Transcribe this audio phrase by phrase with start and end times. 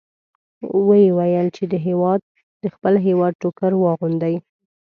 [0.87, 1.63] ویې ویل چې
[2.63, 4.35] د خپل هېواد ټوکر واغوندئ.